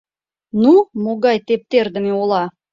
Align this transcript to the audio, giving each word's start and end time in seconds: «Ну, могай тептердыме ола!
«Ну, 0.61 0.73
могай 1.03 1.37
тептердыме 1.47 2.11
ола! 2.21 2.43